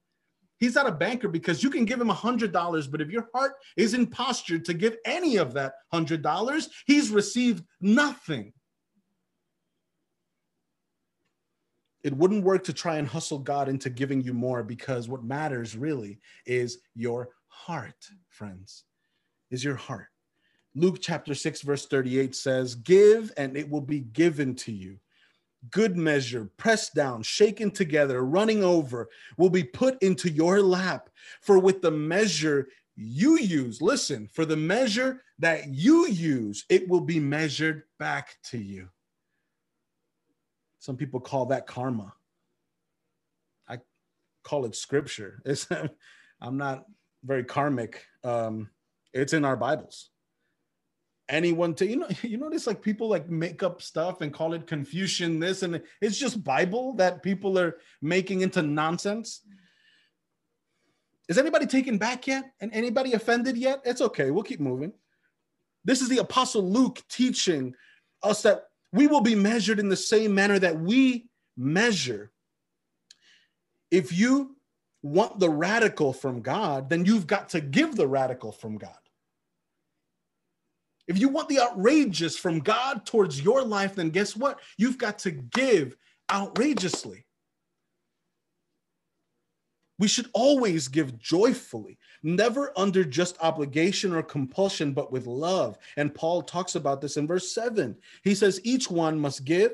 [0.58, 3.28] He's not a banker because you can give him a hundred dollars, but if your
[3.32, 8.52] heart isn't postured to give any of that hundred dollars, he's received nothing.
[12.04, 15.76] It wouldn't work to try and hustle God into giving you more because what matters
[15.76, 18.84] really is your heart, friends,
[19.50, 20.08] is your heart.
[20.74, 24.98] Luke chapter 6, verse 38 says, Give and it will be given to you.
[25.70, 31.11] Good measure, pressed down, shaken together, running over, will be put into your lap.
[31.42, 37.00] For with the measure you use, listen, for the measure that you use, it will
[37.00, 38.88] be measured back to you.
[40.78, 42.12] Some people call that karma.
[43.68, 43.78] I
[44.44, 45.42] call it scripture.
[45.46, 45.66] It's,
[46.40, 46.84] I'm not
[47.24, 48.04] very karmic.
[48.22, 48.70] Um,
[49.12, 50.10] it's in our Bibles.
[51.28, 54.66] Anyone to you know you notice like people like make up stuff and call it
[54.66, 59.42] Confucian this and it's just Bible that people are making into nonsense.
[61.28, 62.44] Is anybody taken back yet?
[62.60, 63.82] And anybody offended yet?
[63.84, 64.30] It's okay.
[64.30, 64.92] We'll keep moving.
[65.84, 67.74] This is the Apostle Luke teaching
[68.22, 72.31] us that we will be measured in the same manner that we measure.
[73.90, 74.57] If you
[75.03, 78.96] want the radical from God, then you've got to give the radical from God.
[81.07, 84.61] If you want the outrageous from God towards your life, then guess what?
[84.77, 85.96] You've got to give
[86.31, 87.24] outrageously.
[89.98, 95.78] We should always give joyfully, never under just obligation or compulsion, but with love.
[95.96, 97.96] And Paul talks about this in verse 7.
[98.22, 99.72] He says, Each one must give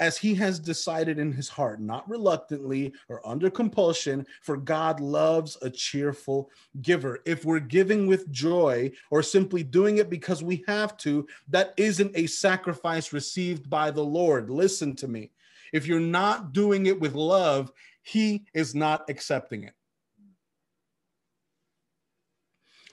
[0.00, 5.56] as he has decided in his heart, not reluctantly or under compulsion, for God loves
[5.62, 6.50] a cheerful
[6.82, 7.20] giver.
[7.24, 12.16] If we're giving with joy or simply doing it because we have to, that isn't
[12.16, 14.50] a sacrifice received by the Lord.
[14.50, 15.30] Listen to me.
[15.72, 17.72] If you're not doing it with love,
[18.04, 19.72] he is not accepting it.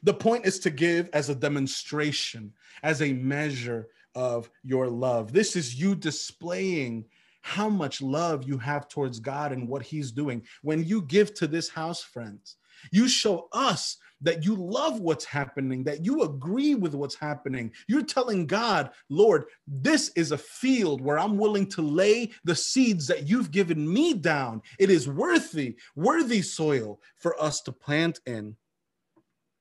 [0.04, 5.32] The point is to give as a demonstration, as a measure of your love.
[5.32, 7.06] This is you displaying
[7.42, 10.44] how much love you have towards God and what He's doing.
[10.64, 12.56] When you give to this house, friends,
[12.92, 17.72] you show us that you love what's happening, that you agree with what's happening.
[17.88, 23.08] You're telling God, Lord, this is a field where I'm willing to lay the seeds
[23.08, 24.62] that you've given me down.
[24.80, 28.56] It is worthy, worthy soil for us to plant in.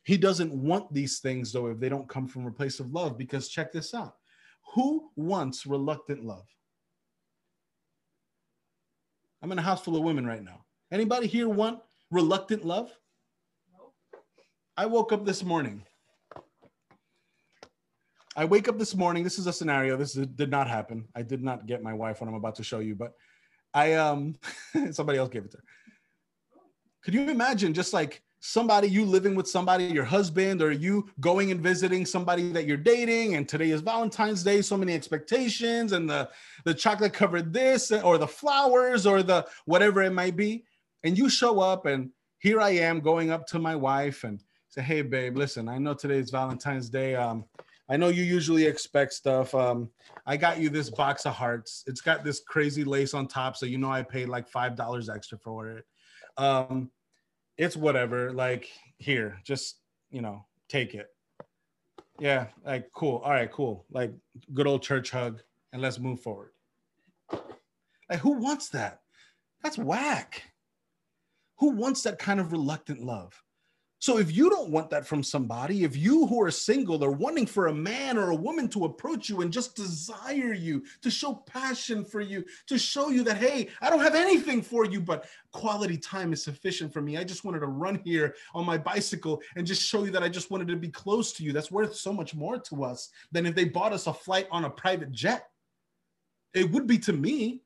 [0.04, 3.16] He doesn't want these things, though, if they don't come from a place of love,
[3.16, 4.16] because check this out.
[4.74, 6.46] Who wants reluctant love?
[9.42, 10.64] I'm in a house full of women right now.
[10.92, 11.80] Anybody here want
[12.11, 12.92] reluctant love?
[14.81, 15.83] I woke up this morning.
[18.35, 19.23] I wake up this morning.
[19.23, 19.95] This is a scenario.
[19.99, 21.07] This did not happen.
[21.14, 23.12] I did not get my wife what I'm about to show you, but
[23.75, 24.37] I um
[24.90, 25.64] somebody else gave it to her.
[27.05, 31.51] Could you imagine just like somebody you living with somebody, your husband, or you going
[31.51, 36.09] and visiting somebody that you're dating, and today is Valentine's Day, so many expectations, and
[36.09, 36.31] the
[36.64, 40.64] the chocolate covered this, or the flowers, or the whatever it might be,
[41.05, 44.83] and you show up, and here I am going up to my wife and say,
[44.83, 47.14] "Hey, babe, listen, I know today's Valentine's Day.
[47.14, 47.44] Um,
[47.90, 49.52] I know you usually expect stuff.
[49.52, 49.90] Um,
[50.24, 51.83] I got you this box of hearts.
[51.88, 55.09] It's got this crazy lace on top, so you know I paid like five dollars
[55.09, 55.85] extra for it.
[56.37, 56.90] Um,
[57.59, 58.33] it's whatever.
[58.33, 59.80] Like here, just
[60.11, 61.09] you know, take it.
[62.20, 63.18] Yeah, like cool.
[63.24, 63.87] All right, cool.
[63.90, 64.12] Like
[64.54, 66.52] good old church hug, and let's move forward.
[68.09, 69.00] Like who wants that?
[69.64, 70.44] That's whack.
[71.59, 73.42] Who wants that kind of reluctant love?
[74.01, 77.45] So if you don't want that from somebody, if you who are single are wanting
[77.45, 81.35] for a man or a woman to approach you and just desire you, to show
[81.35, 85.27] passion for you, to show you that, hey, I don't have anything for you, but
[85.53, 87.19] quality time is sufficient for me.
[87.19, 90.31] I just wanted to run here on my bicycle and just show you that I
[90.31, 91.53] just wanted to be close to you.
[91.53, 94.65] That's worth so much more to us than if they bought us a flight on
[94.65, 95.45] a private jet.
[96.55, 97.61] It would be to me,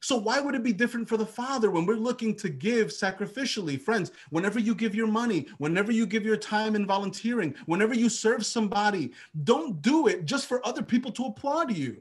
[0.00, 3.80] so, why would it be different for the Father when we're looking to give sacrificially?
[3.80, 8.08] Friends, whenever you give your money, whenever you give your time in volunteering, whenever you
[8.08, 12.00] serve somebody, don't do it just for other people to applaud you.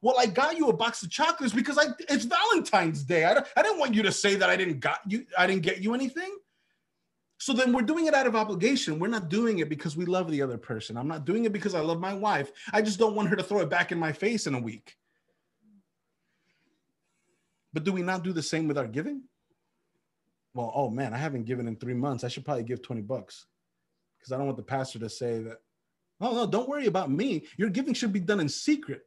[0.00, 3.24] Well, I got you a box of chocolates because I, it's Valentine's Day.
[3.24, 5.80] I, I didn't want you to say that I didn't got you, I didn't get
[5.80, 6.36] you anything.
[7.38, 9.00] So then we're doing it out of obligation.
[9.00, 10.96] We're not doing it because we love the other person.
[10.96, 12.52] I'm not doing it because I love my wife.
[12.72, 14.96] I just don't want her to throw it back in my face in a week.
[17.74, 19.22] But do we not do the same with our giving?
[20.54, 22.22] Well, oh man, I haven't given in three months.
[22.22, 23.46] I should probably give 20 bucks
[24.16, 25.58] because I don't want the pastor to say that,
[26.20, 27.44] oh no, don't worry about me.
[27.58, 29.02] Your giving should be done in secret.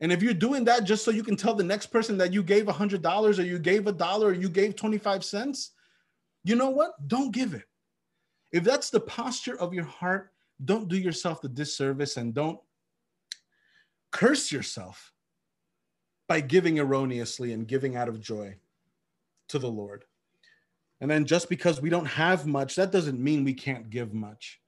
[0.00, 2.42] And if you're doing that just so you can tell the next person that you
[2.42, 5.72] gave $100 or you gave a dollar or you gave 25 cents,
[6.44, 6.92] you know what?
[7.06, 7.64] Don't give it.
[8.50, 10.32] If that's the posture of your heart,
[10.64, 12.58] don't do yourself the disservice and don't
[14.10, 15.12] curse yourself
[16.28, 18.54] by giving erroneously and giving out of joy
[19.48, 20.04] to the Lord.
[21.00, 24.60] And then just because we don't have much, that doesn't mean we can't give much.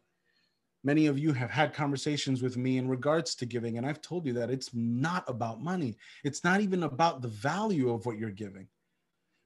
[0.82, 4.24] Many of you have had conversations with me in regards to giving, and I've told
[4.24, 5.98] you that it's not about money.
[6.24, 8.66] It's not even about the value of what you're giving.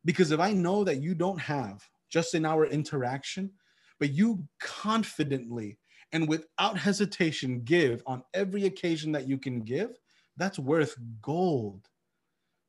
[0.04, 3.50] Because if I know that you don't have just in our interaction,
[3.98, 5.78] but you confidently
[6.12, 9.98] and without hesitation give on every occasion that you can give,
[10.36, 11.88] that's worth gold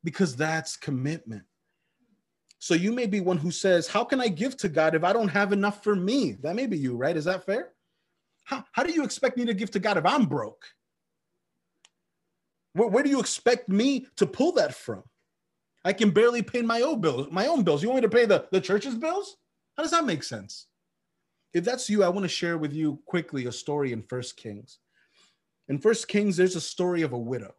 [0.06, 1.44] because that's commitment.
[2.60, 5.12] So you may be one who says, How can I give to God if I
[5.12, 6.38] don't have enough for me?
[6.42, 7.18] That may be you, right?
[7.18, 7.74] Is that fair?
[8.46, 10.64] How, how do you expect me to give to God if I'm broke?
[12.74, 15.04] Where, where do you expect me to pull that from?
[15.84, 17.28] I can barely pay my own bills.
[17.32, 17.82] My own bills.
[17.82, 19.38] You want me to pay the, the church's bills?
[19.76, 20.68] How does that make sense?
[21.54, 24.80] If that's you, I want to share with you quickly a story in First Kings.
[25.68, 27.54] In First Kings, there's a story of a widow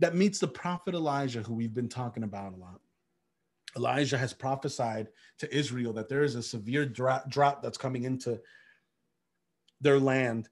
[0.00, 2.80] that meets the prophet Elijah, who we've been talking about a lot.
[3.76, 5.08] Elijah has prophesied
[5.38, 8.40] to Israel that there is a severe drought, that's coming into
[9.80, 10.48] their land.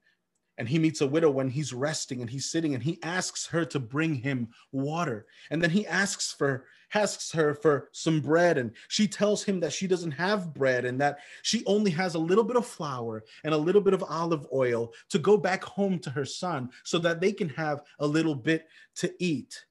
[0.59, 3.65] And he meets a widow when he's resting and he's sitting and he asks her
[3.65, 5.25] to bring him water.
[5.49, 9.71] And then he asks for asks her for some bread and she tells him that
[9.71, 13.53] she doesn't have bread and that she only has a little bit of flour and
[13.53, 17.21] a little bit of olive oil to go back home to her son so that
[17.21, 19.65] they can have a little bit to eat.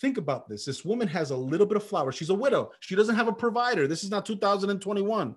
[0.00, 0.64] Think about this.
[0.64, 2.10] This woman has a little bit of flour.
[2.10, 2.72] She's a widow.
[2.80, 3.86] She doesn't have a provider.
[3.86, 5.36] This is not 2021.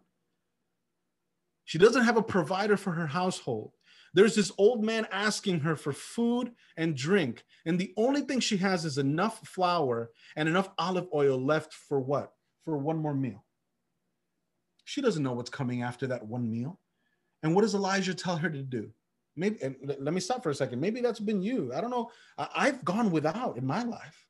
[1.65, 3.74] She doesn't have a provider for her household.
[4.15, 7.43] There's this old man asking her for food and drink.
[7.65, 11.99] And the only thing she has is enough flour and enough olive oil left for
[11.99, 12.31] what?
[12.63, 13.43] For one more meal.
[14.85, 16.79] She doesn't know what's coming after that one meal.
[17.43, 18.89] And what does Elijah tell her to do?
[19.35, 20.79] Maybe, and let me stop for a second.
[20.79, 21.73] Maybe that's been you.
[21.75, 22.09] I don't know.
[22.37, 24.25] I've gone without in my life.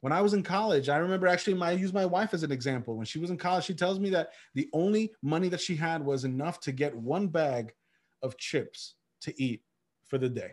[0.00, 2.50] When I was in college, I remember actually my, I use my wife as an
[2.50, 2.96] example.
[2.96, 6.02] When she was in college, she tells me that the only money that she had
[6.02, 7.74] was enough to get one bag
[8.22, 9.62] of chips to eat
[10.06, 10.52] for the day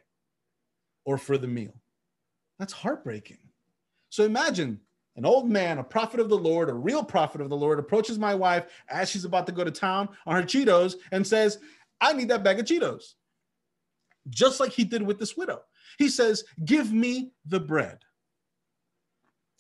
[1.05, 1.73] or for the meal.
[2.57, 3.37] That's heartbreaking.
[4.09, 4.79] So imagine
[5.15, 8.17] an old man, a prophet of the Lord, a real prophet of the Lord, approaches
[8.17, 11.59] my wife as she's about to go to town on her Cheetos and says,
[12.01, 13.13] I need that bag of Cheetos.
[14.29, 15.61] Just like he did with this widow.
[15.97, 17.99] He says, Give me the bread.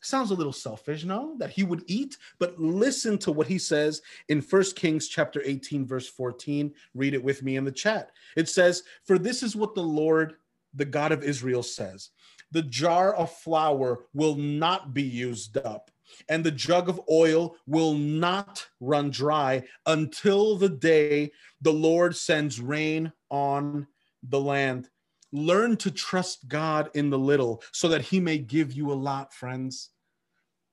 [0.01, 1.35] Sounds a little selfish, no?
[1.37, 5.85] That he would eat, but listen to what he says in First Kings chapter 18
[5.85, 6.73] verse 14.
[6.95, 8.11] Read it with me in the chat.
[8.37, 10.37] It says, "For this is what the Lord,
[10.73, 12.11] the God of Israel says:
[12.51, 15.91] The jar of flour will not be used up,
[16.29, 21.31] and the jug of oil will not run dry until the day
[21.61, 23.87] the Lord sends rain on
[24.23, 24.89] the land."
[25.31, 29.33] Learn to trust God in the little so that he may give you a lot,
[29.33, 29.89] friends.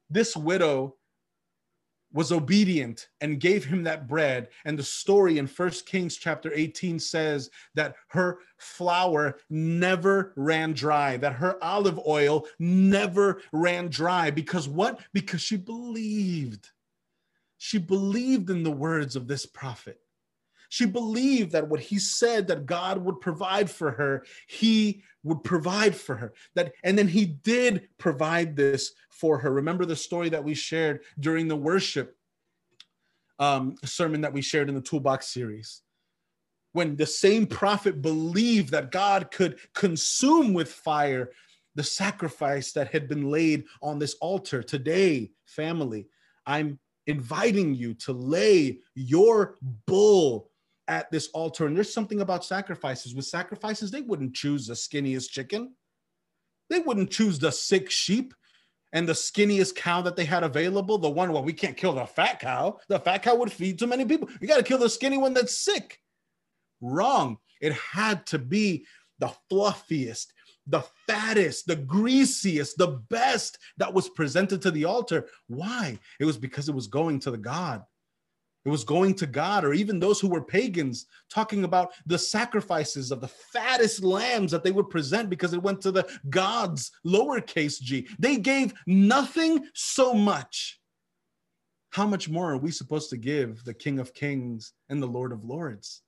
[0.09, 0.97] This widow
[2.13, 4.49] was obedient and gave him that bread.
[4.65, 11.19] And the story in First kings chapter 18 says that her flour never ran dry
[11.19, 14.31] that her olive oil never ran dry.
[14.31, 15.01] Because what?
[15.13, 16.71] Because she believed.
[17.59, 20.01] She believed in the words of this prophet
[20.69, 25.95] she believed that what he said that God would provide for her, he would provide
[25.95, 26.33] for her.
[26.55, 29.51] That and then he did provide this for her.
[29.51, 32.17] Remember the story that we shared during the worship
[33.39, 35.83] um, sermon that we shared in the toolbox series.
[36.73, 41.31] When the same prophet believed that God could consume with fire
[41.77, 44.63] the sacrifice that had been laid on this altar.
[44.63, 46.09] Today, family,
[46.47, 49.57] I'm inviting you to lay your
[49.87, 50.51] bull
[50.89, 51.67] at this altar.
[51.67, 53.15] And there's something about sacrifices.
[53.15, 55.75] With sacrifices, they wouldn't choose the skinniest chicken,
[56.71, 58.35] they wouldn't choose the sick sheep
[58.93, 60.99] and the skinniest cow that they had available.
[60.99, 62.79] The one, well, we can't kill the fat cow.
[62.89, 64.29] The fat cow would feed too many people.
[64.41, 66.01] You got to kill the skinny one that's sick.
[66.81, 67.39] Wrong.
[67.61, 68.87] It had to be
[69.19, 70.33] the fluffiest,
[70.67, 75.29] the fattest, the greasiest, the best that was presented to the altar.
[75.47, 75.99] Why?
[76.21, 77.83] It was because it was going to the God
[78.67, 83.13] it was going to God, or even those who were pagans, talking about the sacrifices
[83.13, 87.81] of the fattest lambs that they would present because it went to the gods, lowercase
[87.81, 88.09] g.
[88.19, 90.81] They gave nothing so much.
[91.91, 95.31] How much more are we supposed to give the King of Kings and the Lord
[95.31, 96.03] of Lords?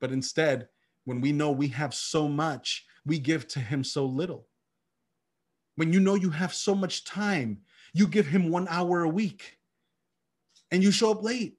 [0.00, 0.68] But instead,
[1.04, 4.46] when we know we have so much, we give to him so little.
[5.76, 7.58] When you know you have so much time,
[7.92, 9.57] you give him one hour a week
[10.70, 11.56] and you show up late.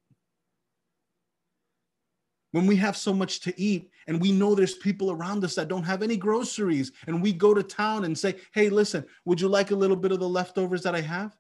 [2.52, 5.68] When we have so much to eat and we know there's people around us that
[5.68, 9.48] don't have any groceries, and we go to town and say, Hey, listen, would you
[9.48, 11.38] like a little bit of the leftovers that I have?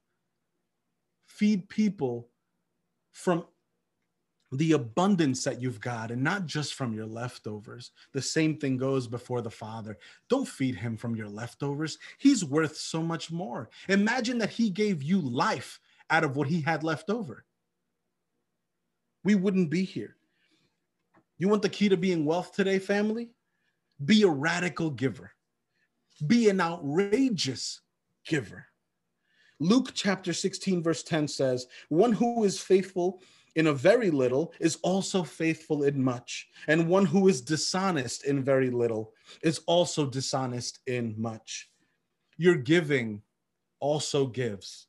[1.25, 2.29] Feed people
[3.11, 3.45] from
[4.51, 7.91] the abundance that you've got and not just from your leftovers.
[8.13, 9.97] The same thing goes before the Father.
[10.27, 11.99] Don't feed him from your leftovers.
[12.17, 13.69] He's worth so much more.
[13.89, 17.45] Imagine that he gave you life out of what he had left over
[19.23, 20.15] we wouldn't be here.
[21.37, 23.29] You want the key to being wealth today, family?
[24.03, 25.31] Be a radical giver,
[26.25, 27.81] be an outrageous
[28.25, 28.65] giver.
[29.59, 33.21] Luke chapter 16, verse 10 says, One who is faithful
[33.55, 38.41] in a very little is also faithful in much, and one who is dishonest in
[38.41, 41.69] very little is also dishonest in much.
[42.37, 43.21] Your giving
[43.81, 44.87] also gives.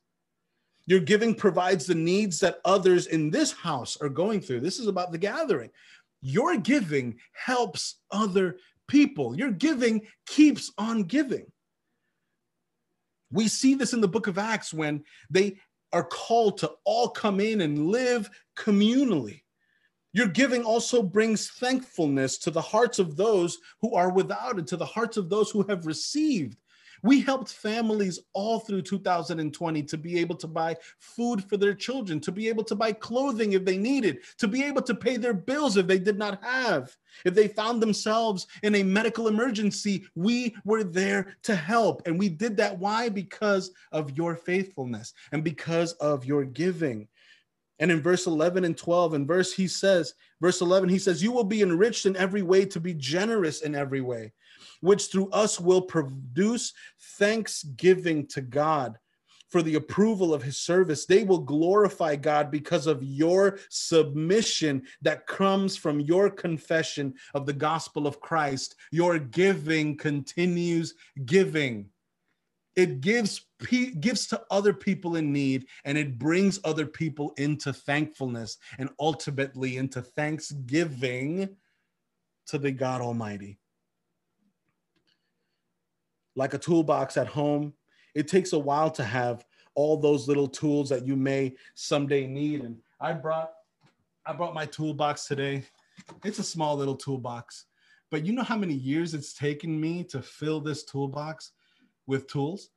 [0.91, 4.59] Your giving provides the needs that others in this house are going through.
[4.59, 5.71] This is about the gathering.
[6.21, 8.57] Your giving helps other
[8.89, 9.39] people.
[9.39, 11.47] Your giving keeps on giving.
[13.31, 15.59] We see this in the book of Acts when they
[15.93, 19.43] are called to all come in and live communally.
[20.13, 24.77] Your giving also brings thankfulness to the hearts of those who are without and to
[24.77, 26.57] the hearts of those who have received.
[27.03, 32.21] We helped families all through 2020 to be able to buy food for their children,
[32.21, 35.35] to be able to buy clothing if they needed, to be able to pay their
[35.35, 36.95] bills if they did not have.
[37.25, 42.03] If they found themselves in a medical emergency, we were there to help.
[42.07, 42.79] And we did that.
[42.79, 43.09] Why?
[43.09, 47.09] Because of your faithfulness and because of your giving.
[47.79, 51.33] And in verse 11 and 12, in verse he says, verse 11, he says, You
[51.33, 54.33] will be enriched in every way to be generous in every way
[54.81, 56.73] which through us will produce
[57.19, 58.99] thanksgiving to God
[59.51, 61.05] for the approval of his service.
[61.05, 67.53] They will glorify God because of your submission that comes from your confession of the
[67.53, 68.77] gospel of Christ.
[68.93, 70.95] Your giving continues
[71.25, 71.91] giving.
[72.77, 73.47] It gives
[73.99, 79.77] gives to other people in need and it brings other people into thankfulness and ultimately
[79.77, 81.57] into thanksgiving
[82.47, 83.59] to the God Almighty
[86.37, 87.73] like a toolbox at home.
[88.15, 92.63] It takes a while to have all those little tools that you may someday need.
[92.63, 93.53] And I brought
[94.27, 95.65] I brought my toolbox today.
[96.25, 97.67] It's a small little toolbox,
[98.11, 101.53] but you know how many years it's taken me to fill this toolbox
[102.07, 102.71] with tools?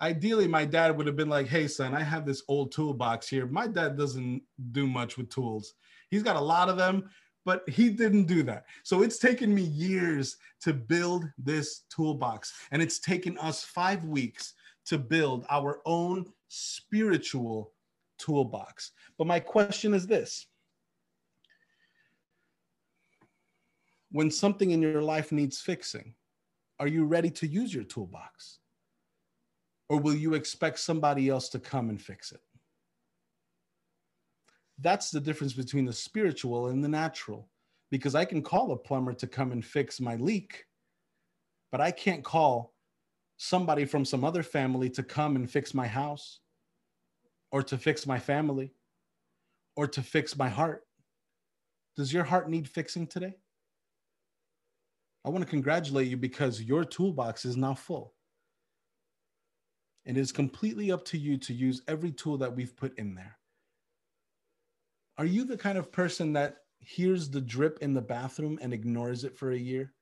[0.00, 3.46] ideally my dad would have been like hey son i have this old toolbox here
[3.46, 4.42] my dad doesn't
[4.72, 5.74] do much with tools
[6.10, 7.08] he's got a lot of them
[7.46, 8.66] but he didn't do that.
[8.82, 14.54] So it's taken me years to build this toolbox and it's taken us five weeks
[14.86, 17.72] to build our own spiritual
[18.18, 18.90] toolbox.
[19.16, 20.46] But my question is this.
[24.10, 26.14] When something in your life needs fixing
[26.78, 28.58] are you ready to use your toolbox?
[29.88, 32.40] Or will you expect somebody else to come and fix it?
[34.78, 37.48] That's the difference between the spiritual and the natural.
[37.90, 40.64] Because I can call a plumber to come and fix my leak,
[41.70, 42.74] but I can't call
[43.36, 46.40] somebody from some other family to come and fix my house
[47.52, 48.72] or to fix my family
[49.76, 50.82] or to fix my heart.
[51.96, 53.36] Does your heart need fixing today?
[55.24, 58.14] I want to congratulate you because your toolbox is now full.
[60.04, 63.14] And it is completely up to you to use every tool that we've put in
[63.14, 63.36] there.
[65.18, 69.24] Are you the kind of person that hears the drip in the bathroom and ignores
[69.24, 69.92] it for a year?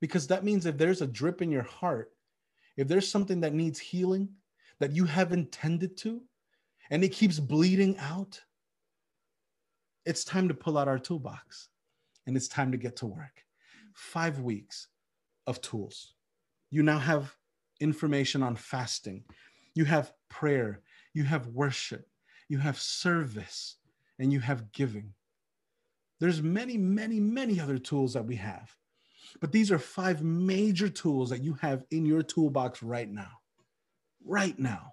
[0.00, 2.10] Because that means if there's a drip in your heart,
[2.76, 4.28] if there's something that needs healing
[4.80, 6.22] that you haven't tended to,
[6.90, 8.40] and it keeps bleeding out,
[10.04, 11.68] it's time to pull out our toolbox
[12.26, 13.44] and it's time to get to work.
[13.94, 14.88] Five weeks
[15.46, 16.14] of tools.
[16.70, 17.36] You now have
[17.80, 19.24] information on fasting,
[19.74, 20.80] you have prayer,
[21.14, 22.06] you have worship,
[22.52, 23.76] you have service,
[24.18, 25.14] and you have giving.
[26.20, 28.76] There's many, many, many other tools that we have.
[29.40, 33.30] But these are five major tools that you have in your toolbox right now.
[34.22, 34.92] Right now.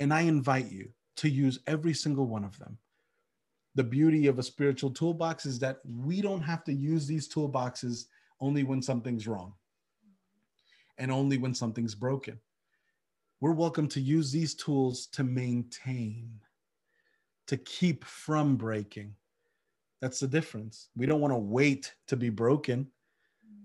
[0.00, 0.88] And I invite you
[1.18, 2.76] to use every single one of them.
[3.76, 8.06] The beauty of a spiritual toolbox is that we don't have to use these toolboxes
[8.40, 9.54] only when something's wrong
[10.98, 12.40] and only when something's broken.
[13.40, 16.40] We're welcome to use these tools to maintain,
[17.50, 19.12] to keep from breaking.
[20.00, 20.88] That's the difference.
[20.96, 22.86] We don't want to wait to be broken.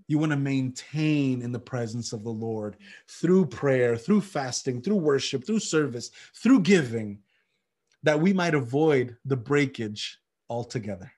[0.07, 2.77] You want to maintain in the presence of the Lord
[3.07, 7.19] through prayer, through fasting, through worship, through service, through giving,
[8.01, 10.17] that we might avoid the breakage
[10.49, 11.11] altogether.